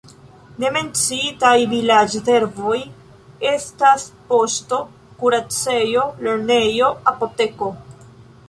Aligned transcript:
Ne 0.61 0.69
menciitaj 0.75 1.51
vilaĝservoj 1.73 2.79
estas 3.51 4.07
poŝto, 4.31 4.81
kuracejo, 5.21 6.09
lernejo, 6.29 6.93
apoteko. 7.13 7.71